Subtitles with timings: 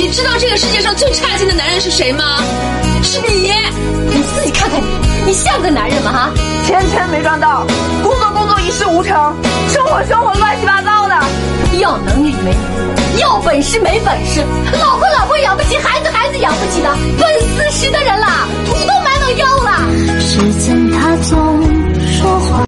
[0.00, 2.42] 你知道这个世界上最差劲的男人是谁吗？
[3.02, 3.52] 是你
[4.08, 4.86] 你自己看看你
[5.26, 6.10] 你像个男人吗？
[6.10, 6.30] 哈？
[6.66, 7.66] 钱钱没赚到
[8.02, 9.14] 工作工作一事无成
[9.68, 11.14] 生活生活乱七八糟的。
[11.80, 14.42] 要能力没能力要本事没本事
[14.80, 16.88] 老婆老婆养不起孩子孩子养不起的
[17.18, 19.19] 奔四十的人了土都埋